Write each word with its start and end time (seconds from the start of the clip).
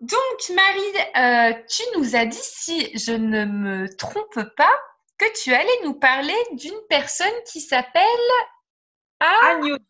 Donc, 0.00 0.52
Marie, 0.54 1.54
euh, 1.56 1.62
tu 1.68 1.82
nous 1.96 2.16
as 2.16 2.26
dit, 2.26 2.38
si 2.40 2.90
je 2.98 3.12
ne 3.12 3.44
me 3.44 3.96
trompe 3.96 4.42
pas, 4.56 4.78
que 5.18 5.42
tu 5.42 5.52
allais 5.54 5.80
nous 5.84 5.94
parler 5.94 6.34
d'une 6.52 6.78
personne 6.88 7.32
qui 7.50 7.60
s'appelle 7.60 8.02
Agnodis. 9.20 9.84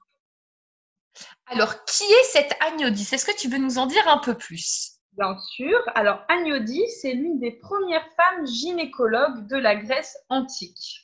Alors, 1.46 1.85
qui 1.85 2.04
est 2.04 2.25
cette 2.25 2.56
Agnodis 2.61 3.09
Est-ce 3.12 3.27
que 3.27 3.37
tu 3.37 3.48
veux 3.48 3.59
nous 3.59 3.79
en 3.79 3.87
dire 3.87 4.06
un 4.09 4.19
peu 4.19 4.35
plus? 4.35 4.93
Bien 5.12 5.38
sûr. 5.38 5.79
Alors, 5.95 6.21
Agnodis, 6.29 6.89
c'est 7.01 7.13
l'une 7.13 7.39
des 7.39 7.53
premières 7.53 8.09
femmes 8.17 8.47
gynécologues 8.47 9.47
de 9.47 9.57
la 9.57 9.77
Grèce 9.77 10.17
antique. 10.29 11.04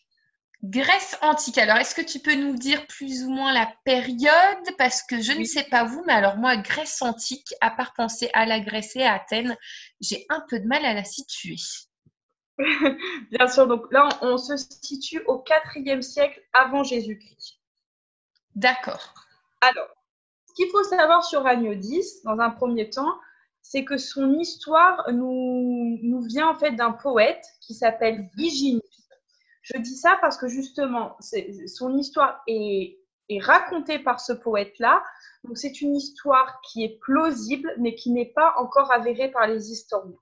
Grèce 0.62 1.16
antique. 1.22 1.56
Alors, 1.56 1.79
est-ce 1.79 1.95
que 1.95 2.02
tu 2.02 2.18
peux 2.18 2.34
nous 2.34 2.54
dire 2.54 2.86
plus 2.86 3.24
ou 3.24 3.30
moins 3.30 3.52
la 3.52 3.72
période? 3.84 4.76
Parce 4.76 5.02
que 5.02 5.20
je 5.20 5.32
ne 5.32 5.44
sais 5.44 5.64
pas 5.64 5.84
vous, 5.84 6.02
mais 6.06 6.12
alors 6.12 6.36
moi, 6.36 6.56
Grèce 6.58 7.00
antique, 7.00 7.54
à 7.62 7.70
part 7.70 7.94
penser 7.94 8.29
à 8.34 8.44
la 8.44 8.61
Grèce 8.61 8.94
et 8.94 9.02
à 9.02 9.14
Athènes, 9.14 9.57
j'ai 10.00 10.26
un 10.29 10.44
peu 10.50 10.61
de 10.61 10.66
mal 10.66 10.85
à 10.85 10.93
la 10.93 11.04
situer. 11.04 11.57
Bien 13.30 13.49
sûr, 13.49 13.66
donc 13.66 13.90
là, 13.90 14.08
on 14.21 14.36
se 14.36 14.57
situe 14.57 15.22
au 15.26 15.43
IVe 15.76 16.02
siècle 16.02 16.43
avant 16.52 16.85
Jésus-Christ. 16.85 17.58
D'accord. 18.54 19.14
Alors, 19.63 19.88
ce 20.46 20.54
qu'il 20.54 20.71
faut 20.71 20.85
savoir 20.85 21.24
sur 21.24 21.46
Agnodis, 21.46 22.04
dans 22.24 22.38
un 22.38 22.50
premier 22.50 22.90
temps, 22.90 23.18
c'est 23.63 23.85
que 23.85 23.96
son 23.96 24.38
histoire 24.38 25.11
nous, 25.13 25.99
nous 26.02 26.21
vient 26.22 26.49
en 26.49 26.58
fait 26.58 26.72
d'un 26.72 26.93
poète 26.93 27.44
qui 27.63 27.74
s'appelle 27.74 28.29
Hyginus. 28.36 28.82
Je 29.74 29.80
dis 29.80 29.96
ça 29.96 30.18
parce 30.20 30.36
que 30.36 30.48
justement, 30.48 31.16
son 31.66 31.96
histoire 31.96 32.42
est, 32.47 32.97
racontée 33.41 34.00
par 34.00 34.19
ce 34.19 34.33
poète-là. 34.33 35.05
Donc 35.44 35.56
c'est 35.56 35.80
une 35.80 35.94
histoire 35.94 36.60
qui 36.62 36.83
est 36.83 36.98
plausible, 37.00 37.72
mais 37.78 37.94
qui 37.94 38.10
n'est 38.10 38.33
pas 38.34 38.55
encore 38.58 38.92
avérée 38.92 39.30
par 39.30 39.46
les 39.46 39.70
historiens. 39.70 40.19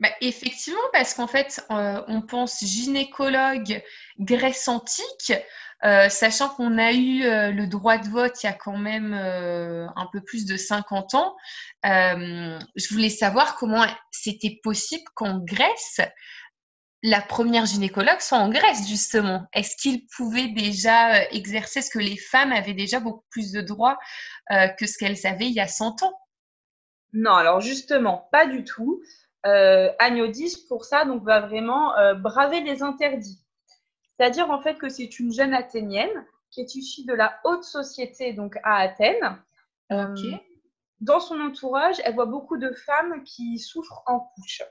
Bah, 0.00 0.10
effectivement, 0.20 0.78
parce 0.92 1.14
qu'en 1.14 1.26
fait, 1.26 1.60
euh, 1.72 2.02
on 2.06 2.22
pense 2.22 2.60
gynécologue 2.64 3.82
Grèce 4.20 4.68
antique, 4.68 5.32
euh, 5.84 6.08
sachant 6.08 6.50
qu'on 6.50 6.78
a 6.78 6.92
eu 6.92 7.24
euh, 7.24 7.50
le 7.50 7.66
droit 7.66 7.98
de 7.98 8.08
vote 8.08 8.40
il 8.42 8.46
y 8.46 8.48
a 8.48 8.52
quand 8.52 8.76
même 8.76 9.12
un 9.12 10.08
peu 10.12 10.20
plus 10.20 10.46
de 10.46 10.56
50 10.56 11.14
ans. 11.14 11.36
je 11.82 12.92
voulais 12.92 13.10
savoir 13.10 13.56
comment 13.56 13.84
c'était 14.12 14.60
possible 14.62 15.04
qu'en 15.16 15.38
Grèce, 15.38 16.00
la 17.02 17.20
première 17.20 17.66
gynécologue 17.66 18.20
soit 18.20 18.38
en 18.38 18.50
Grèce, 18.50 18.88
justement. 18.88 19.46
Est-ce 19.52 19.76
qu'ils 19.76 20.06
pouvaient 20.06 20.48
déjà 20.48 21.14
euh, 21.14 21.24
exercer 21.30 21.80
ce 21.82 21.90
que 21.90 21.98
les 21.98 22.16
femmes 22.16 22.52
avaient 22.52 22.74
déjà 22.74 23.00
beaucoup 23.00 23.24
plus 23.30 23.52
de 23.52 23.60
droits 23.60 23.98
euh, 24.50 24.68
que 24.68 24.86
ce 24.86 24.98
qu'elles 24.98 25.26
avaient 25.26 25.46
il 25.46 25.52
y 25.52 25.60
a 25.60 25.68
100 25.68 26.02
ans? 26.02 26.20
Non, 27.12 27.34
alors 27.34 27.60
justement, 27.60 28.28
pas 28.32 28.46
du 28.46 28.64
tout. 28.64 29.00
Euh, 29.46 29.90
Agnodis, 29.98 30.66
pour 30.68 30.84
ça, 30.84 31.04
donc, 31.04 31.22
va 31.22 31.40
vraiment 31.40 31.96
euh, 31.96 32.14
braver 32.14 32.60
les 32.60 32.82
interdits. 32.82 33.40
C'est-à-dire, 34.16 34.50
en 34.50 34.60
fait, 34.60 34.74
que 34.78 34.88
c'est 34.88 35.20
une 35.20 35.32
jeune 35.32 35.54
athénienne 35.54 36.26
qui 36.50 36.60
est 36.60 36.74
issue 36.74 37.04
de 37.04 37.14
la 37.14 37.38
haute 37.44 37.62
société, 37.62 38.32
donc 38.32 38.56
à 38.64 38.78
Athènes. 38.78 39.38
dans 41.00 41.20
son 41.20 41.40
entourage, 41.40 41.96
elle 42.04 42.14
voit 42.14 42.26
beaucoup 42.26 42.56
de 42.56 42.72
femmes 42.72 43.22
qui 43.22 43.60
souffrent 43.60 44.02
en 44.06 44.18
couche. 44.34 44.62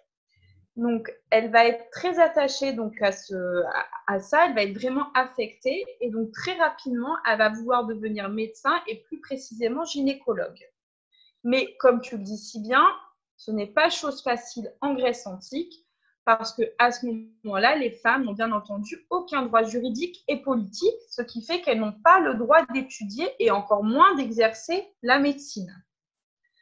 Donc, 0.77 1.11
elle 1.31 1.49
va 1.49 1.65
être 1.65 1.89
très 1.89 2.19
attachée 2.19 2.71
donc, 2.71 3.01
à, 3.01 3.11
ce, 3.11 3.63
à, 4.05 4.19
ça, 4.19 4.45
elle 4.45 4.53
va 4.53 4.61
être 4.61 4.77
vraiment 4.77 5.11
affectée 5.13 5.83
et 6.01 6.11
donc 6.11 6.31
très 6.31 6.53
rapidement, 6.53 7.17
elle 7.25 7.39
va 7.39 7.49
vouloir 7.49 7.85
devenir 7.85 8.29
médecin 8.29 8.79
et 8.85 9.01
plus 9.01 9.19
précisément 9.19 9.85
gynécologue. 9.85 10.59
Mais 11.43 11.75
comme 11.79 11.99
tu 11.99 12.17
le 12.17 12.23
dis 12.23 12.37
si 12.37 12.61
bien, 12.61 12.85
ce 13.37 13.49
n'est 13.49 13.73
pas 13.73 13.89
chose 13.89 14.21
facile 14.21 14.71
en 14.81 14.93
Grèce 14.93 15.25
antique 15.25 15.73
parce 16.25 16.53
que 16.53 16.61
à 16.77 16.91
ce 16.91 17.07
moment-là, 17.07 17.75
les 17.75 17.91
femmes 17.91 18.25
n'ont 18.25 18.33
bien 18.33 18.51
entendu 18.51 19.07
aucun 19.09 19.43
droit 19.43 19.63
juridique 19.63 20.23
et 20.27 20.43
politique, 20.43 20.99
ce 21.09 21.23
qui 21.23 21.41
fait 21.41 21.61
qu'elles 21.61 21.79
n'ont 21.79 21.99
pas 22.03 22.19
le 22.19 22.35
droit 22.35 22.63
d'étudier 22.67 23.27
et 23.39 23.49
encore 23.49 23.83
moins 23.83 24.13
d'exercer 24.15 24.85
la 25.01 25.17
médecine. 25.17 25.73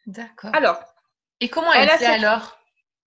D'accord. 0.06 0.52
Alors, 0.54 0.80
et 1.42 1.50
comment 1.50 1.74
elle, 1.74 1.90
fait 1.90 2.06
alors? 2.06 2.58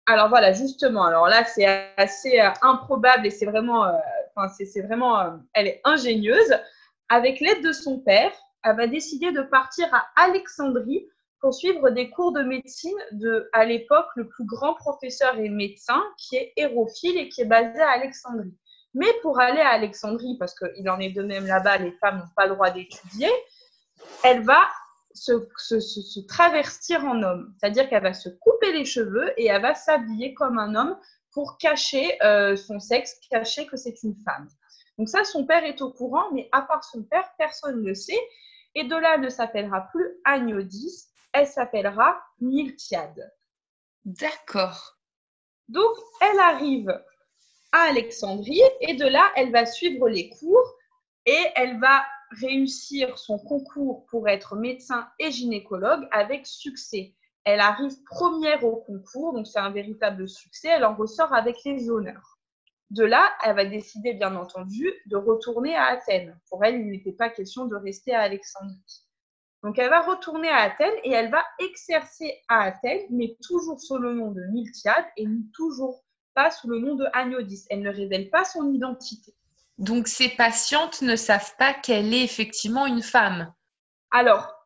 Alors 0.10 0.30
voilà, 0.30 0.54
justement, 0.54 1.04
alors 1.04 1.28
là, 1.28 1.44
c'est 1.44 1.66
assez 1.98 2.40
euh, 2.40 2.50
improbable 2.62 3.28
et 3.28 3.30
c'est 3.30 3.46
vraiment, 3.46 3.86
euh, 3.86 3.92
enfin, 4.34 4.48
c'est 4.48 4.82
vraiment, 4.82 5.20
euh, 5.20 5.32
elle 5.54 5.68
est 5.68 5.82
ingénieuse. 5.84 6.58
Avec 7.10 7.42
l'aide 7.42 7.62
de 7.62 7.74
son 7.74 8.00
père, 8.00 8.32
elle 8.64 8.78
va 8.78 8.88
décider 8.88 9.34
de 9.34 9.42
partir 9.42 9.94
à 9.94 10.08
Alexandrie 10.16 11.06
pour 11.42 11.54
suivre 11.54 11.90
des 11.90 12.10
cours 12.10 12.32
de 12.32 12.42
médecine 12.42 12.98
de, 13.12 13.50
à 13.52 13.66
l'époque, 13.66 14.08
le 14.16 14.30
plus 14.30 14.46
grand 14.46 14.76
professeur 14.76 15.38
et 15.38 15.50
médecin 15.50 16.02
qui 16.18 16.38
est 16.38 16.54
Hérophile 16.56 17.18
et 17.18 17.28
qui 17.28 17.42
est 17.42 17.46
basé 17.46 17.80
à 17.82 17.92
Alexandrie. 17.92 18.56
Mais 18.94 19.14
pour 19.22 19.40
aller 19.42 19.60
à 19.60 19.70
Alexandrie, 19.70 20.38
parce 20.40 20.56
qu'il 20.56 20.90
en 20.90 21.00
est 21.00 21.12
de 21.12 21.22
même 21.22 21.46
là-bas, 21.46 21.78
les 21.80 21.92
femmes 22.00 22.20
n'ont 22.20 22.34
pas 22.36 22.48
le 22.48 22.54
droit 22.54 22.72
d'étudier, 22.72 23.30
elle 24.24 24.44
va 24.44 24.62
se, 25.18 26.20
travestir 26.28 27.04
en 27.06 27.22
homme. 27.24 27.54
C'est-à-dire 27.58 27.90
qu'elle 27.90 28.04
va 28.04 28.14
se 28.14 28.30
couper 28.30 28.72
les 28.74 28.86
cheveux 28.86 29.34
et 29.40 29.48
elle 29.48 29.62
va 29.62 29.76
s'habiller 29.76 30.34
comme 30.34 30.60
un 30.60 30.76
homme 30.76 30.98
pour 31.32 31.58
cacher 31.58 32.18
euh, 32.24 32.56
son 32.56 32.80
sexe, 32.80 33.20
cacher 33.30 33.68
que 33.68 33.78
c'est 33.78 34.04
une 34.04 34.16
femme. 34.26 34.48
Donc 34.98 35.10
ça, 35.10 35.24
son 35.24 35.46
père 35.46 35.64
est 35.64 35.82
au 35.82 35.92
courant, 35.92 36.32
mais 36.34 36.50
à 36.52 36.62
part 36.62 36.84
son 36.84 37.04
père, 37.04 37.30
personne 37.38 37.82
ne 37.82 37.90
le 37.90 37.96
sait. 37.96 38.20
Et 38.76 38.84
de 38.84 38.96
là, 38.96 39.14
elle 39.16 39.22
ne 39.22 39.30
s'appellera 39.30 39.88
plus 39.92 40.08
Agnodis, 40.26 41.08
elle 41.34 41.48
s'appellera 41.48 42.20
Miltiade. 42.40 43.32
D'accord. 44.06 44.98
Donc, 45.68 45.92
elle 46.22 46.40
arrive 46.40 46.90
à 47.72 47.90
Alexandrie 47.90 48.62
et 48.82 48.94
de 48.94 49.06
là, 49.06 49.32
elle 49.36 49.52
va 49.52 49.66
suivre 49.66 50.08
les 50.08 50.30
cours 50.30 50.76
et 51.26 51.46
elle 51.56 51.80
va 51.80 52.04
réussir 52.32 53.18
son 53.18 53.40
concours 53.40 54.06
pour 54.08 54.28
être 54.28 54.56
médecin 54.56 55.08
et 55.20 55.32
gynécologue 55.32 56.08
avec 56.12 56.46
succès. 56.46 57.16
Elle 57.44 57.60
arrive 57.62 58.04
première 58.04 58.66
au 58.66 58.78
concours, 58.78 59.34
donc 59.34 59.48
c'est 59.48 59.60
un 59.60 59.72
véritable 59.72 60.28
succès. 60.28 60.68
Elle 60.68 60.86
en 60.86 60.96
ressort 60.96 61.34
avec 61.34 61.58
les 61.64 61.90
honneurs. 61.90 62.38
De 62.90 63.04
là, 63.04 63.30
elle 63.44 63.56
va 63.56 63.66
décider, 63.66 64.14
bien 64.14 64.36
entendu, 64.36 64.94
de 65.08 65.18
retourner 65.18 65.76
à 65.76 65.86
Athènes. 65.86 66.40
Pour 66.50 66.64
elle, 66.64 66.80
il 66.80 66.90
n'était 66.90 67.12
pas 67.12 67.30
question 67.30 67.66
de 67.66 67.76
rester 67.76 68.14
à 68.14 68.22
Alexandrie. 68.22 69.04
Donc, 69.64 69.80
elle 69.80 69.90
va 69.90 70.02
retourner 70.02 70.50
à 70.50 70.62
Athènes 70.62 71.00
et 71.04 71.12
elle 71.12 71.32
va 71.32 71.44
exercer 71.60 72.34
à 72.48 72.64
Athènes, 72.64 73.08
mais 73.10 73.36
toujours 73.42 73.82
sous 73.82 73.98
le 73.98 74.14
nom 74.14 74.32
de 74.32 74.42
Miltiade 74.52 75.06
et 75.18 75.26
toujours 75.54 76.04
pas 76.34 76.52
sous 76.52 76.70
le 76.70 76.80
nom 76.80 76.96
de 76.96 77.06
Agnodis. 77.14 77.66
Elle 77.70 77.82
ne 77.82 77.90
révèle 77.90 78.30
pas 78.30 78.46
son 78.46 78.72
identité. 78.72 79.34
Donc, 79.78 80.08
ces 80.08 80.30
patientes 80.30 81.02
ne 81.02 81.16
savent 81.16 81.56
pas 81.58 81.74
qu'elle 81.74 82.14
est 82.14 82.24
effectivement 82.24 82.86
une 82.86 83.04
femme. 83.04 83.54
Alors, 84.12 84.58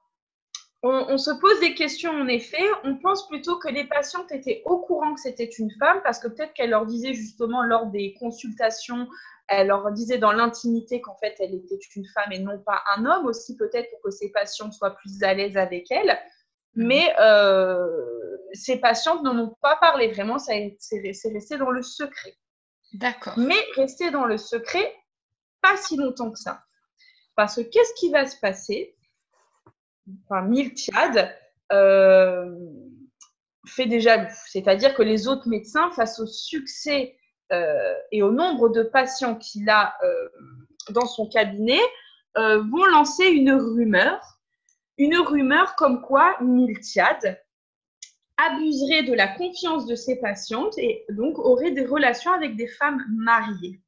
on, 0.84 1.18
se 1.20 1.32
pose 1.32 1.60
des 1.60 1.76
questions 1.76 2.12
en 2.12 2.28
effet. 2.28 2.64
On 2.84 2.98
pense 2.98 3.28
plutôt 3.28 3.60
que 3.60 3.68
les 3.68 3.86
patientes 3.86 4.32
étaient 4.32 4.64
au 4.66 4.80
courant 4.80 5.14
que 5.14 5.22
c'était 5.22 5.46
une 5.46 5.70
femme 5.80 6.02
parce 6.04 6.18
que 6.18 6.28
peut-être 6.28 6.54
qu'elle 6.54 6.72
leur 6.72 6.88
disait 6.88 7.14
justement 7.14 7.62
lors 7.62 7.86
des 7.88 8.16
consultations, 8.20 9.08
elle 9.48 9.68
leur 9.68 9.92
disait 9.92 10.18
dans 10.18 10.32
l'intimité 10.32 11.00
qu'en 11.00 11.16
fait 11.18 11.36
elle 11.40 11.54
était 11.54 11.78
une 11.96 12.06
femme 12.16 12.32
et 12.32 12.40
non 12.40 12.58
pas 12.60 12.82
un 12.98 13.06
homme 13.06 13.28
aussi 13.28 13.56
peut-être 13.58 13.92
pour 13.92 14.02
que 14.02 14.12
ces 14.12 14.32
patientes 14.32 14.74
soient 14.74 14.96
plus 14.96 15.22
à 15.22 15.36
l'aise 15.36 15.56
avec 15.56 15.92
elle. 15.92 16.18
Mhm. 16.76 16.88
Mais 16.88 17.14
euh, 17.20 18.38
ces 18.54 18.78
patientes 18.78 19.22
n'en 19.22 19.38
ont 19.38 19.56
pas 19.62 19.76
parlé 19.76 20.12
vraiment, 20.12 20.40
c'est 20.40 20.78
resté 21.32 21.58
dans 21.60 21.70
le 21.70 21.84
secret. 21.84 22.34
D'accord. 22.94 23.38
Mais 23.38 23.60
rester 23.76 24.10
dans 24.10 24.26
le 24.26 24.38
secret, 24.38 24.94
pas 25.62 25.78
si 25.78 25.98
longtemps 25.98 26.32
que 26.32 26.40
ça. 26.40 26.64
Parce 27.36 27.56
que 27.56 27.62
qu'est-ce 27.62 27.94
qui 27.96 28.12
va 28.12 28.26
se 28.26 28.38
passer? 28.38 28.96
Enfin, 30.26 30.42
Miltiade 30.44 31.36
euh, 31.72 32.56
fait 33.68 33.86
déjà 33.86 34.30
C'est-à-dire 34.30 34.94
que 34.94 35.04
les 35.04 35.28
autres 35.28 35.48
médecins, 35.48 35.92
face 35.92 36.20
au 36.20 36.26
succès 36.26 37.16
euh, 37.52 37.94
et 38.12 38.24
au 38.24 38.32
nombre 38.32 38.70
de 38.70 38.84
patients 38.84 39.36
qu'il 39.36 39.70
a 39.70 39.96
euh, 40.04 40.30
dans 40.90 41.06
son 41.06 41.28
cabinet, 41.28 41.82
vont 42.36 42.86
lancer 42.86 43.26
une 43.26 43.52
rumeur. 43.52 44.40
Une 44.98 45.18
rumeur 45.18 45.76
comme 45.76 46.02
quoi 46.02 46.38
Miltiade 46.42 47.42
abuserait 48.38 49.04
de 49.04 49.14
la 49.14 49.28
confiance 49.28 49.86
de 49.86 49.96
ses 49.96 50.20
patientes 50.20 50.78
et 50.78 51.06
donc 51.10 51.40
aurait 51.40 51.72
des 51.72 51.86
relations 51.86 52.32
avec 52.32 52.56
des 52.56 52.68
femmes 52.68 53.04
mariées. 53.10 53.82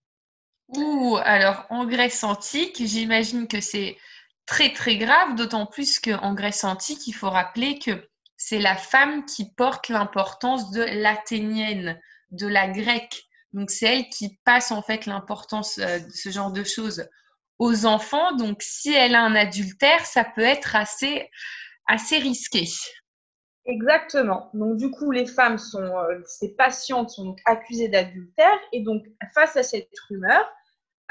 Ouh, 0.76 1.18
alors 1.24 1.66
en 1.70 1.86
Grèce 1.86 2.24
antique, 2.24 2.78
j'imagine 2.80 3.48
que 3.48 3.62
c'est 3.62 3.98
très 4.46 4.74
très 4.74 4.98
grave, 4.98 5.36
d'autant 5.36 5.66
plus 5.66 6.00
qu'en 6.00 6.34
Grèce 6.34 6.64
antique, 6.64 7.08
il 7.08 7.14
faut 7.14 7.30
rappeler 7.30 7.80
que 7.80 8.10
c'est 8.38 8.60
la 8.60 8.76
femme 8.76 9.26
qui 9.26 9.54
porte 9.54 9.90
l'importance 9.90 10.72
de 10.72 10.82
l'athénienne, 10.82 12.00
de 12.32 12.48
la 12.48 12.68
grecque. 12.68 13.24
Donc 13.54 13.70
c'est 13.70 13.86
elle 13.86 14.10
qui 14.10 14.40
passe 14.46 14.72
en 14.72 14.82
fait 14.82 15.06
l'importance 15.06 15.78
euh, 15.78 16.00
de 16.00 16.10
ce 16.10 16.30
genre 16.30 16.52
de 16.52 16.64
choses 16.64 17.08
aux 17.60 17.86
enfants. 17.86 18.36
Donc 18.36 18.62
si 18.62 18.92
elle 18.92 19.16
a 19.16 19.22
un 19.22 19.36
adultère, 19.36 20.06
ça 20.06 20.24
peut 20.24 20.42
être 20.42 20.76
assez, 20.76 21.30
assez 21.88 22.18
risqué. 22.18 22.66
Exactement. 23.66 24.50
Donc, 24.54 24.76
du 24.78 24.92
coup, 24.92 25.12
les 25.12 25.26
femmes 25.26 25.58
sont, 25.58 25.80
euh, 25.80 26.20
ces 26.26 26.54
patientes 26.56 27.12
sont 27.12 27.36
accusées 27.46 27.88
d'adultère. 27.88 28.60
Et 28.74 28.82
donc, 28.82 29.04
face 29.34 29.56
à 29.56 29.64
cette 29.64 29.88
rumeur, 30.10 30.46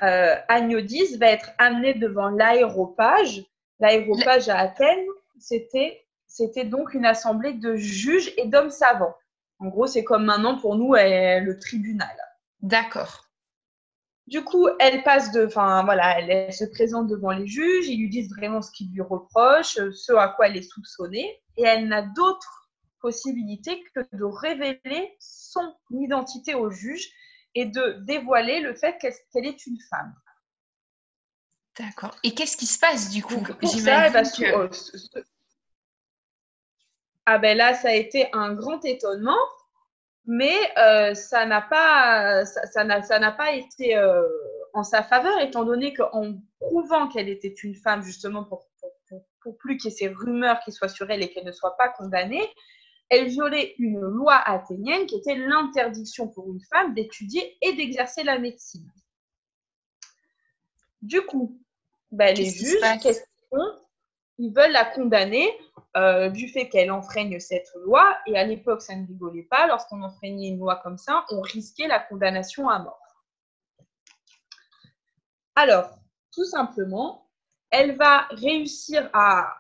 euh, 0.03 0.37
Agnodis 0.49 1.17
va 1.17 1.27
être 1.27 1.51
amenée 1.59 1.95
devant 1.95 2.29
l'aéropage. 2.29 3.45
L'aéropage 3.81 4.49
à 4.49 4.59
Athènes, 4.59 5.07
c'était, 5.39 6.05
c'était 6.27 6.65
donc 6.65 6.95
une 6.95 7.07
assemblée 7.07 7.55
de 7.55 7.77
juges 7.77 8.33
et 8.37 8.47
d'hommes 8.47 8.71
savants. 8.71 9.15
En 9.59 9.69
gros, 9.69 9.87
c'est 9.87 10.05
comme 10.05 10.25
maintenant 10.25 10.59
pour 10.59 10.77
nous 10.77 10.95
le 10.95 11.59
tribunal. 11.59 12.17
D'accord. 12.61 13.29
Du 14.29 14.43
coup, 14.45 14.69
elle 14.79 15.03
passe 15.03 15.33
de, 15.33 15.47
enfin 15.47 15.85
voilà, 15.85 16.21
elle, 16.21 16.53
se 16.53 16.65
présente 16.65 17.09
devant 17.09 17.33
les 17.33 17.47
juges, 17.47 17.89
ils 17.89 18.01
lui 18.01 18.09
disent 18.09 18.31
vraiment 18.31 18.63
ce 18.63 18.71
qu'ils 18.71 18.91
lui 18.93 19.03
reprochent, 19.03 19.79
ce 19.91 20.13
à 20.13 20.29
quoi 20.29 20.47
elle 20.47 20.57
est 20.57 20.63
soupçonnée, 20.63 21.43
et 21.57 21.63
elle 21.65 21.89
n'a 21.89 22.03
d'autre 22.03 22.71
possibilité 23.01 23.83
que 23.95 24.01
de 24.13 24.25
révéler 24.25 25.17
son 25.19 25.75
identité 25.91 26.55
au 26.55 26.71
juge 26.71 27.13
et 27.55 27.67
de 27.67 27.99
dévoiler 28.01 28.61
le 28.61 28.75
fait 28.75 28.99
qu'elle 28.99 29.47
est 29.47 29.67
une 29.67 29.79
femme. 29.91 30.15
D'accord. 31.79 32.17
Et 32.23 32.35
qu'est-ce 32.35 32.57
qui 32.57 32.67
se 32.67 32.79
passe 32.79 33.11
du 33.11 33.23
coup? 33.23 33.43
Pour 33.43 33.69
ça, 33.71 34.11
que... 34.11 34.55
Oh, 34.55 35.21
ah 37.25 37.39
ben 37.39 37.57
là, 37.57 37.75
ça 37.75 37.89
a 37.89 37.95
été 37.95 38.29
un 38.33 38.53
grand 38.53 38.85
étonnement 38.85 39.39
mais 40.27 40.55
euh, 40.79 41.15
ça 41.15 41.47
n'a 41.47 41.61
pas, 41.61 42.45
ça, 42.45 42.85
n'a, 42.85 43.33
pas 43.33 43.53
été 43.53 43.97
euh, 43.97 44.23
en 44.73 44.85
sa 44.85 45.03
faveur, 45.03 45.39
étant 45.41 45.65
donné 45.65 45.93
qu'en 45.95 46.35
prouvant 46.61 47.09
qu'elle 47.09 47.29
était 47.29 47.49
une 47.49 47.75
femme, 47.75 48.03
justement, 48.03 48.45
pour, 48.45 48.69
pour, 49.41 49.59
plus 49.59 49.77
qu'il 49.77 49.91
y 49.91 49.95
ait 49.95 49.97
ces 49.97 50.09
rumeurs 50.09 50.61
qui 50.61 50.71
soient 50.71 50.89
sur 50.89 51.11
elle 51.11 51.23
et 51.23 51.31
qu'elle 51.31 51.45
ne 51.45 51.53
soit 51.53 51.77
pas 51.77 51.89
condamnée, 51.89 52.49
elle 53.09 53.29
violait 53.29 53.75
une 53.79 54.01
loi 54.01 54.35
athénienne 54.35 55.07
qui 55.07 55.17
était 55.17 55.37
l'interdiction 55.37 56.29
pour 56.29 56.51
une 56.51 56.61
femme 56.61 56.95
d'étudier 56.95 57.57
et 57.61 57.75
d'exercer 57.75 58.23
la 58.23 58.39
médecine. 58.39 58.91
Du 61.03 61.21
coup, 61.23 61.61
ben, 62.11 62.35
les 62.37 62.51
juges, 62.51 62.81
qu'est-ce 63.03 63.21
qu'ils 63.21 63.49
font? 63.51 63.79
Ils 64.39 64.53
veulent 64.53 64.73
la 64.73 64.85
condamner 64.85 65.49
euh, 65.97 66.31
du 66.31 66.49
fait 66.49 66.69
qu'elle 66.69 66.91
enfreigne 66.91 67.39
cette 67.39 67.69
loi. 67.85 68.17
Et 68.27 68.39
à 68.39 68.45
l'époque, 68.45 68.83
ça 68.83 68.95
ne 68.95 69.07
rigolait 69.07 69.43
pas. 69.43 69.67
Lorsqu'on 69.67 70.03
enfreignait 70.03 70.49
une 70.49 70.59
loi 70.59 70.77
comme 70.83 70.99
ça, 70.99 71.25
on 71.31 71.41
risquait 71.41 71.87
la 71.87 71.99
condamnation 71.99 72.69
à 72.69 72.79
mort. 72.79 72.99
Alors, 75.55 75.91
tout 76.33 76.45
simplement, 76.45 77.22
elle 77.73 77.97
va 77.97 78.27
réussir 78.31 79.09
à, 79.15 79.55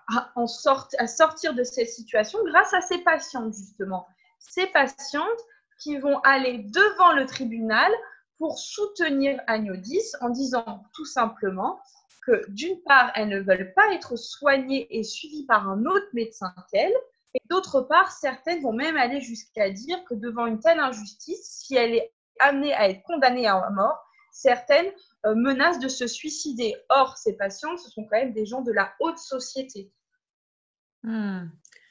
sortir 0.46 1.54
de 1.54 1.64
cette 1.64 1.88
situation 1.88 2.38
grâce 2.44 2.72
à 2.74 2.82
ses 2.82 2.98
patientes, 2.98 3.54
justement. 3.54 4.06
Ces 4.38 4.66
patientes 4.66 5.40
qui 5.80 5.96
vont 5.96 6.18
aller 6.20 6.58
devant 6.58 7.12
le 7.12 7.26
tribunal 7.26 7.90
pour 8.38 8.58
soutenir 8.58 9.40
Agnodis 9.46 10.12
en 10.20 10.28
disant 10.28 10.84
tout 10.94 11.06
simplement 11.06 11.80
que 12.26 12.48
d'une 12.50 12.80
part, 12.82 13.10
elles 13.14 13.28
ne 13.28 13.40
veulent 13.40 13.72
pas 13.74 13.92
être 13.94 14.16
soignées 14.16 14.86
et 14.90 15.02
suivies 15.02 15.46
par 15.46 15.68
un 15.68 15.84
autre 15.86 16.08
médecin 16.12 16.54
qu'elles, 16.70 16.94
et 17.34 17.40
d'autre 17.48 17.80
part, 17.80 18.12
certaines 18.12 18.62
vont 18.62 18.74
même 18.74 18.96
aller 18.96 19.20
jusqu'à 19.20 19.70
dire 19.70 20.04
que 20.04 20.14
devant 20.14 20.46
une 20.46 20.60
telle 20.60 20.80
injustice, 20.80 21.62
si 21.64 21.76
elle 21.76 21.94
est 21.94 22.12
amenée 22.40 22.74
à 22.74 22.90
être 22.90 23.02
condamnée 23.04 23.46
à 23.46 23.70
mort, 23.70 23.98
certaines 24.32 24.90
euh, 25.26 25.34
menacent 25.36 25.78
de 25.78 25.88
se 25.88 26.08
suicider. 26.08 26.74
Or, 26.88 27.16
ces 27.16 27.36
patientes, 27.36 27.78
ce 27.78 27.90
sont 27.90 28.04
quand 28.04 28.16
même 28.16 28.32
des 28.32 28.46
gens 28.46 28.62
de 28.62 28.72
la 28.72 28.92
haute 28.98 29.18
société. 29.18 29.92
Hmm. 31.02 31.46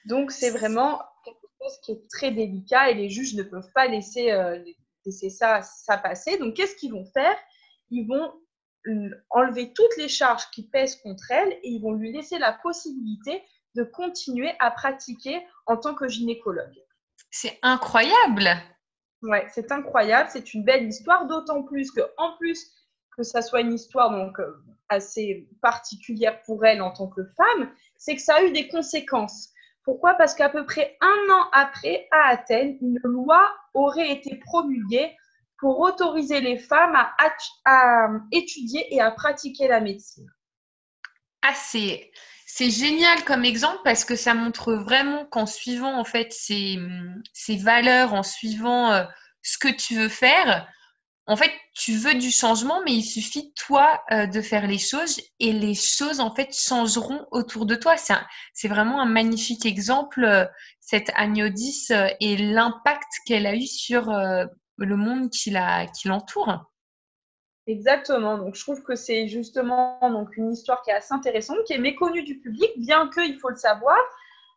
Donc, 0.05 0.31
c'est 0.31 0.49
vraiment 0.49 1.01
quelque 1.23 1.47
chose 1.61 1.79
qui 1.83 1.91
est 1.93 2.09
très 2.09 2.31
délicat 2.31 2.89
et 2.89 2.95
les 2.95 3.09
juges 3.09 3.35
ne 3.35 3.43
peuvent 3.43 3.71
pas 3.73 3.87
laisser, 3.87 4.31
euh, 4.31 4.61
laisser 5.05 5.29
ça, 5.29 5.61
ça 5.61 5.97
passer. 5.97 6.37
Donc, 6.37 6.55
qu'est-ce 6.55 6.75
qu'ils 6.75 6.91
vont 6.91 7.05
faire? 7.05 7.37
Ils 7.91 8.07
vont 8.07 8.33
enlever 9.29 9.73
toutes 9.73 9.95
les 9.97 10.07
charges 10.07 10.49
qui 10.49 10.67
pèsent 10.67 10.95
contre 10.95 11.29
elle 11.29 11.51
et 11.51 11.69
ils 11.69 11.81
vont 11.81 11.93
lui 11.93 12.11
laisser 12.11 12.39
la 12.39 12.51
possibilité 12.51 13.43
de 13.75 13.83
continuer 13.83 14.51
à 14.59 14.71
pratiquer 14.71 15.39
en 15.67 15.77
tant 15.77 15.93
que 15.93 16.07
gynécologue. 16.07 16.75
C'est 17.29 17.59
incroyable. 17.61 18.49
Ouais, 19.23 19.47
c'est 19.53 19.71
incroyable, 19.71 20.29
c'est 20.31 20.53
une 20.53 20.63
belle 20.63 20.87
histoire, 20.87 21.27
d'autant 21.27 21.63
plus 21.63 21.91
que 21.91 22.01
en 22.17 22.37
plus 22.37 22.71
que 23.15 23.23
ça 23.23 23.41
soit 23.41 23.61
une 23.61 23.73
histoire 23.73 24.09
donc 24.09 24.39
euh, 24.39 24.63
assez 24.89 25.47
particulière 25.61 26.41
pour 26.43 26.65
elle 26.65 26.81
en 26.81 26.91
tant 26.91 27.07
que 27.07 27.21
femme, 27.37 27.71
c'est 27.97 28.15
que 28.15 28.21
ça 28.21 28.35
a 28.35 28.43
eu 28.43 28.51
des 28.51 28.67
conséquences. 28.67 29.49
Pourquoi? 29.83 30.13
Parce 30.15 30.33
qu'à 30.33 30.49
peu 30.49 30.65
près 30.65 30.97
un 31.01 31.33
an 31.33 31.49
après, 31.53 32.07
à 32.11 32.29
Athènes, 32.29 32.77
une 32.81 32.99
loi 33.03 33.51
aurait 33.73 34.11
été 34.11 34.37
promulguée 34.37 35.15
pour 35.59 35.79
autoriser 35.79 36.41
les 36.41 36.57
femmes 36.57 36.95
à, 37.65 38.09
étudier 38.31 38.93
et 38.93 39.01
à 39.01 39.11
pratiquer 39.11 39.67
la 39.67 39.79
médecine. 39.79 40.27
Ah, 41.43 41.53
c'est, 42.53 42.69
génial 42.69 43.23
comme 43.23 43.45
exemple 43.45 43.79
parce 43.83 44.05
que 44.05 44.15
ça 44.15 44.33
montre 44.33 44.73
vraiment 44.73 45.25
qu'en 45.25 45.45
suivant 45.45 45.97
en 45.97 46.03
fait 46.03 46.33
ces, 46.33 46.77
valeurs, 47.57 48.13
en 48.13 48.23
suivant 48.23 48.91
euh, 48.91 49.03
ce 49.41 49.57
que 49.57 49.69
tu 49.69 49.95
veux 49.95 50.09
faire, 50.09 50.67
en 51.27 51.35
fait, 51.35 51.51
tu 51.75 51.93
veux 51.93 52.15
du 52.15 52.29
changement, 52.31 52.81
mais 52.83 52.93
il 52.93 53.03
suffit 53.03 53.53
toi 53.55 54.01
euh, 54.11 54.25
de 54.25 54.41
faire 54.41 54.67
les 54.67 54.79
choses 54.79 55.21
et 55.39 55.53
les 55.53 55.75
choses 55.75 56.19
en 56.19 56.33
fait 56.33 56.53
changeront 56.53 57.25
autour 57.31 57.65
de 57.65 57.75
toi. 57.75 57.95
C'est, 58.53 58.67
vraiment 58.67 59.01
un 59.01 59.05
magnifique 59.05 59.65
exemple, 59.65 60.23
euh, 60.23 60.45
cette 60.79 61.11
Agnodis 61.15 61.87
et 62.19 62.37
l'impact 62.37 63.09
qu'elle 63.25 63.47
a 63.47 63.55
eu 63.55 63.65
sur 63.65 64.11
le 64.11 64.95
monde 64.97 65.29
qui 65.29 65.51
l'entoure. 66.05 66.70
Exactement. 67.67 68.37
Donc, 68.37 68.55
je 68.55 68.61
trouve 68.61 68.83
que 68.83 68.95
c'est 68.95 69.27
justement 69.27 69.99
donc, 70.01 70.35
une 70.37 70.51
histoire 70.51 70.81
qui 70.81 70.89
est 70.89 70.93
assez 70.93 71.13
intéressante, 71.13 71.57
qui 71.65 71.73
est 71.73 71.79
méconnue 71.79 72.23
du 72.23 72.39
public, 72.39 72.71
bien 72.77 73.09
qu'il 73.09 73.37
faut 73.39 73.49
le 73.49 73.55
savoir. 73.55 73.97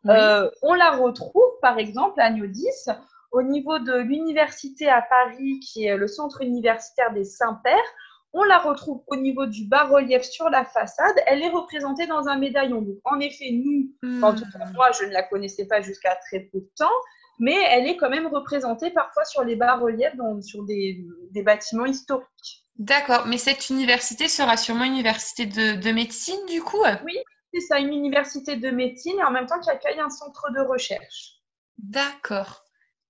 Euh, 0.07 0.49
on 0.61 0.73
la 0.73 0.91
retrouve, 0.91 1.59
par 1.61 1.79
exemple, 1.79 2.19
à 2.21 2.29
Niodis, 2.29 2.89
au 3.31 3.41
niveau 3.41 3.79
de 3.79 3.93
l'université 3.93 4.87
à 4.87 5.01
Paris, 5.01 5.59
qui 5.59 5.85
est 5.85 5.97
le 5.97 6.07
centre 6.07 6.41
universitaire 6.41 7.11
des 7.13 7.23
Saints-Pères. 7.23 7.93
On 8.33 8.43
la 8.43 8.57
retrouve 8.57 9.01
au 9.07 9.15
niveau 9.15 9.45
du 9.45 9.65
bas-relief 9.65 10.23
sur 10.23 10.49
la 10.49 10.65
façade. 10.65 11.15
Elle 11.25 11.41
est 11.41 11.49
représentée 11.49 12.05
dans 12.05 12.27
un 12.27 12.37
médaillon. 12.37 12.81
Donc, 12.81 12.97
en 13.05 13.19
effet, 13.19 13.51
nous, 13.51 13.91
en 14.21 14.33
tout 14.33 14.43
cas, 14.51 14.65
hmm. 14.65 14.73
moi, 14.73 14.91
je 14.99 15.05
ne 15.05 15.11
la 15.11 15.23
connaissais 15.23 15.65
pas 15.65 15.81
jusqu'à 15.81 16.15
très 16.15 16.41
peu 16.41 16.59
de 16.59 16.69
temps 16.77 16.91
mais 17.39 17.55
elle 17.69 17.87
est 17.87 17.97
quand 17.97 18.09
même 18.09 18.27
représentée 18.27 18.91
parfois 18.91 19.25
sur 19.25 19.43
les 19.43 19.55
bas-reliefs, 19.55 20.15
sur 20.41 20.63
des, 20.63 21.03
bâtiments 21.43 21.85
historiques. 21.85 22.64
D'accord, 22.77 23.25
mais 23.27 23.37
cette 23.37 23.69
université 23.69 24.27
sera 24.27 24.57
sûrement 24.57 24.83
une 24.83 24.93
université 24.93 25.45
de, 25.45 25.91
médecine 25.91 26.45
du 26.47 26.61
coup? 26.61 26.83
Oui, 27.05 27.17
c'est 27.53 27.61
ça, 27.61 27.79
une 27.79 27.93
université 27.93 28.57
de 28.57 28.69
médecine 28.69 29.17
et 29.19 29.23
en 29.23 29.31
même 29.31 29.45
temps 29.45 29.59
qui 29.59 29.69
accueille 29.69 29.99
un 29.99 30.09
centre 30.09 30.51
de 30.51 30.59
recherche. 30.59 31.35
D'accord, 31.77 32.63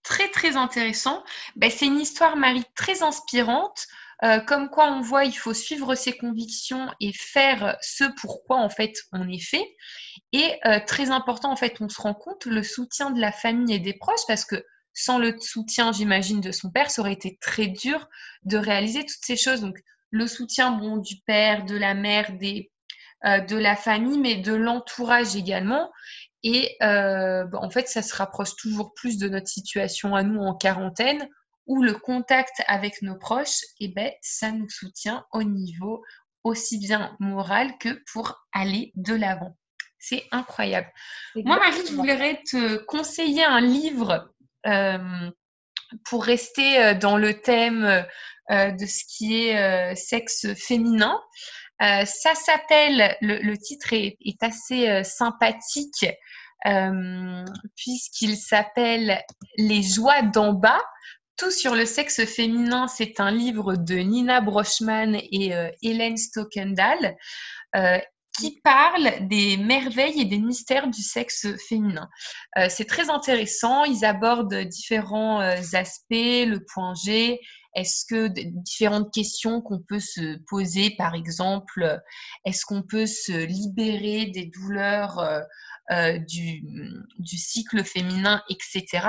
très 0.04 0.30
très 0.30 0.56
intéressant. 0.56 1.24
Ben, 1.56 1.72
c'est 1.72 1.88
une 1.88 2.00
histoire, 2.00 2.36
Marie, 2.36 2.66
très 2.76 3.02
inspirante. 3.02 3.88
Euh, 4.24 4.40
comme 4.40 4.70
quoi 4.70 4.92
on 4.92 5.02
voit, 5.02 5.26
il 5.26 5.34
faut 5.34 5.54
suivre 5.54 5.94
ses 5.96 6.16
convictions 6.16 6.88
et 7.02 7.12
faire 7.12 7.76
ce 7.82 8.06
pourquoi 8.22 8.58
en 8.58 8.70
fait 8.70 8.94
on 9.12 9.28
est 9.28 9.44
fait. 9.44 9.76
Et 10.32 10.58
euh, 10.66 10.80
très 10.86 11.10
important, 11.10 11.52
en 11.52 11.56
fait, 11.56 11.78
on 11.82 11.90
se 11.90 12.02
rend 12.02 12.14
compte 12.14 12.46
le 12.46 12.64
soutien 12.64 13.12
de 13.12 13.20
la 13.20 13.32
famille 13.32 13.76
et 13.76 13.80
des 13.80 13.94
proches 13.94 14.26
parce 14.28 14.46
que 14.46 14.64
sans 14.96 15.20
le 15.20 15.40
soutien, 15.40 15.92
j'imagine, 15.92 16.42
de 16.42 16.52
son 16.52 16.72
père, 16.72 16.90
ça 16.90 17.02
aurait 17.02 17.14
été 17.14 17.38
très 17.40 17.68
dur 17.68 18.08
de 18.44 18.58
réaliser 18.58 19.02
toutes 19.02 19.24
ces 19.24 19.38
choses. 19.38 19.62
Donc, 19.62 19.78
le 20.10 20.26
soutien 20.26 20.72
bon, 20.72 20.98
du 20.98 21.18
père, 21.28 21.66
de 21.66 21.76
la 21.76 21.94
mère, 21.94 22.32
des, 22.38 22.72
euh, 23.26 23.40
de 23.42 23.58
la 23.58 23.76
famille, 23.76 24.18
mais 24.18 24.36
de 24.38 24.54
l'entourage 24.54 25.36
également. 25.36 25.92
Et 26.42 26.78
en 26.82 27.70
fait, 27.72 27.88
ça 27.88 28.04
se 28.04 28.16
rapproche 28.16 28.56
toujours 28.56 28.94
plus 28.94 29.18
de 29.18 29.28
notre 29.28 29.48
situation 29.48 30.16
à 30.16 30.22
nous 30.22 30.40
en 30.42 30.54
quarantaine, 30.54 31.28
où 31.68 31.82
le 31.82 31.94
contact 31.94 32.62
avec 32.68 33.02
nos 33.02 33.18
proches, 33.18 33.62
eh 33.80 33.88
ben, 33.88 34.12
ça 34.22 34.52
nous 34.52 34.70
soutient 34.70 35.26
au 35.34 35.44
niveau 35.44 36.04
aussi 36.44 36.78
bien 36.78 37.16
moral 37.20 37.78
que 37.80 38.02
pour 38.12 38.46
aller 38.54 38.92
de 38.96 39.16
l'avant. 39.16 39.58
C'est 39.98 40.24
incroyable. 40.32 40.92
Moi, 41.36 41.58
Marie, 41.58 41.82
je 41.88 41.94
voudrais 41.94 42.40
te 42.46 42.78
conseiller 42.86 43.44
un 43.44 43.60
livre 43.60 44.12
euh, 44.12 44.20
pour 46.06 46.24
rester 46.24 46.80
euh, 46.80 46.94
dans 46.94 47.18
le 47.18 47.42
thème 47.42 48.06
euh, 48.52 48.72
de 48.72 48.86
ce 48.86 49.04
qui 49.08 49.48
est 49.48 49.96
sexe 49.96 50.54
féminin. 50.56 51.20
ça 51.80 52.36
s'appelle, 52.36 53.18
le, 53.22 53.56
titre 53.56 53.94
est, 53.94 54.18
assez 54.42 55.04
sympathique 55.04 56.06
puisqu'il 57.76 58.38
s'appelle 58.38 59.20
Les 59.58 59.82
joies 59.82 60.22
d'en 60.22 60.54
bas 60.54 60.82
tout 61.38 61.52
sur 61.52 61.76
le 61.76 61.86
sexe 61.86 62.26
féminin, 62.26 62.88
c'est 62.88 63.20
un 63.20 63.32
livre 63.32 63.76
de 63.76 63.96
Nina 63.96 64.40
Brochman 64.40 65.16
et 65.32 65.54
euh, 65.54 65.70
Hélène 65.82 66.18
Stockendal. 66.18 67.18
Euh, 67.76 68.00
qui 68.38 68.60
parle 68.64 69.28
des 69.28 69.58
merveilles 69.58 70.22
et 70.22 70.26
des 70.26 70.40
mystères 70.40 70.88
du 70.88 71.02
sexe 71.02 71.48
féminin. 71.68 72.10
Euh, 72.58 72.68
c'est 72.70 72.86
très 72.86 73.10
intéressant, 73.10 73.84
ils 73.84 74.06
abordent 74.06 74.56
différents 74.66 75.42
euh, 75.42 75.62
aspects, 75.74 76.12
le 76.12 76.60
point 76.74 76.94
G, 76.96 77.40
est-ce 77.76 78.06
que 78.06 78.28
différentes 78.30 79.14
questions 79.14 79.62
qu'on 79.62 79.80
peut 79.80 80.00
se 80.00 80.38
poser, 80.48 80.92
par 80.92 81.14
exemple, 81.14 82.02
est-ce 82.46 82.66
qu'on 82.66 82.84
peut 82.84 83.06
se 83.06 83.34
libérer 83.46 84.28
des 84.28 84.46
douleurs 84.46 85.20
euh, 85.20 85.42
euh, 85.92 86.18
du, 86.18 86.64
cycle 87.38 87.84
féminin, 87.84 88.42
etc. 88.50 89.08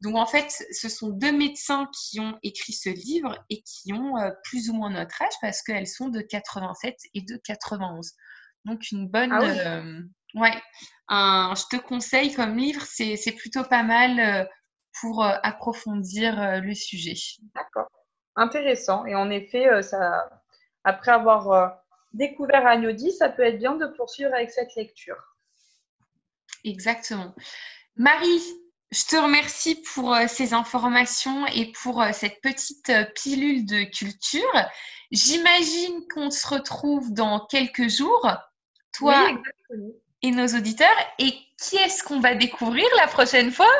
Donc 0.00 0.16
en 0.16 0.26
fait, 0.26 0.50
ce 0.72 0.88
sont 0.88 1.10
deux 1.10 1.30
médecins 1.30 1.88
qui 1.92 2.18
ont 2.18 2.36
écrit 2.42 2.72
ce 2.72 2.88
livre 2.88 3.38
et 3.48 3.62
qui 3.62 3.92
ont 3.92 4.18
euh, 4.18 4.30
plus 4.42 4.68
ou 4.70 4.72
moins 4.72 4.90
notre 4.90 5.22
âge 5.22 5.34
parce 5.40 5.62
qu'elles 5.62 5.86
sont 5.86 6.08
de 6.08 6.20
87 6.20 6.96
et 7.14 7.20
de 7.20 7.36
91. 7.44 8.12
Donc 8.66 8.90
une 8.92 9.08
bonne... 9.08 9.32
Ah 9.32 9.40
ouais, 10.34 10.62
je 11.10 11.76
te 11.76 11.80
conseille 11.80 12.34
comme 12.34 12.56
livre, 12.56 12.82
c'est 12.82 13.34
plutôt 13.38 13.64
pas 13.64 13.82
mal 13.82 14.48
pour 15.00 15.24
approfondir 15.24 16.60
le 16.60 16.74
sujet. 16.74 17.14
D'accord 17.54 17.88
intéressant. 18.36 19.06
Et 19.06 19.14
en 19.14 19.30
effet, 19.30 19.68
euh, 19.68 19.82
ça, 19.82 20.28
après 20.84 21.10
avoir 21.10 21.52
euh, 21.52 21.68
découvert 22.12 22.66
Agnodi, 22.66 23.12
ça 23.12 23.28
peut 23.28 23.42
être 23.42 23.58
bien 23.58 23.74
de 23.74 23.86
poursuivre 23.86 24.32
avec 24.34 24.50
cette 24.50 24.74
lecture. 24.76 25.16
Exactement. 26.64 27.34
Marie, 27.96 28.42
je 28.92 29.04
te 29.04 29.16
remercie 29.16 29.82
pour 29.94 30.14
euh, 30.14 30.26
ces 30.28 30.52
informations 30.52 31.46
et 31.46 31.72
pour 31.72 32.04
cette 32.12 32.40
petite 32.42 32.92
pilule 33.14 33.66
de 33.66 33.84
culture. 33.84 34.70
J'imagine 35.10 36.06
qu'on 36.12 36.30
se 36.30 36.46
retrouve 36.46 37.12
dans 37.12 37.46
quelques 37.46 37.88
jours, 37.88 38.28
toi 38.96 39.28
et 40.22 40.30
nos 40.30 40.46
auditeurs. 40.46 40.96
Et 41.18 41.32
qui 41.58 41.76
est-ce 41.76 42.02
qu'on 42.02 42.20
va 42.20 42.34
découvrir 42.34 42.86
la 42.98 43.06
prochaine 43.06 43.50
fois? 43.50 43.72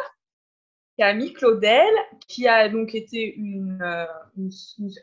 Camille 0.99 1.35
Claudel, 1.35 1.92
qui 2.26 2.49
a 2.49 2.70
donc 2.70 2.94
été 2.94 3.35
une, 3.35 3.78
euh, 3.82 4.06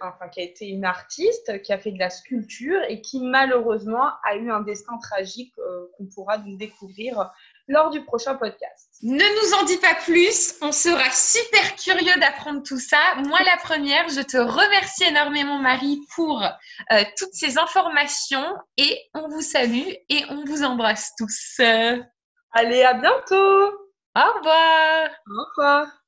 enfin, 0.02 0.28
qui 0.30 0.40
a 0.40 0.44
été 0.44 0.68
une 0.68 0.86
artiste, 0.86 1.62
qui 1.62 1.72
a 1.72 1.78
fait 1.78 1.92
de 1.92 2.00
la 2.00 2.10
sculpture 2.10 2.82
et 2.90 3.00
qui 3.02 3.20
malheureusement 3.22 4.10
a 4.24 4.36
eu 4.36 4.50
un 4.50 4.62
destin 4.62 4.98
tragique 4.98 5.54
euh, 5.60 5.86
qu'on 5.96 6.08
pourra 6.08 6.40
nous 6.40 6.58
découvrir 6.58 7.32
lors 7.68 7.90
du 7.90 8.04
prochain 8.04 8.36
podcast. 8.36 8.90
Ne 9.02 9.16
nous 9.16 9.54
en 9.56 9.64
dis 9.64 9.78
pas 9.78 9.96
plus, 9.96 10.56
on 10.62 10.72
sera 10.72 11.10
super 11.12 11.76
curieux 11.76 12.20
d'apprendre 12.20 12.62
tout 12.64 12.80
ça. 12.80 12.98
Moi, 13.26 13.40
la 13.44 13.58
première, 13.58 14.08
je 14.10 14.22
te 14.22 14.38
remercie 14.38 15.06
énormément, 15.06 15.60
Marie, 15.60 16.02
pour 16.16 16.44
euh, 16.44 17.04
toutes 17.18 17.34
ces 17.34 17.58
informations 17.58 18.56
et 18.78 19.00
on 19.14 19.28
vous 19.30 19.42
salue 19.42 19.90
et 20.10 20.24
on 20.30 20.44
vous 20.46 20.64
embrasse 20.64 21.14
tous. 21.18 21.60
Allez, 22.52 22.84
à 22.84 22.94
bientôt 22.94 23.84
au 24.16 24.34
revoir. 24.34 25.10
Au 25.28 25.44
revoir. 25.50 26.03